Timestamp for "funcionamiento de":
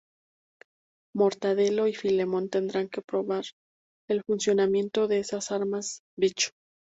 4.23-5.19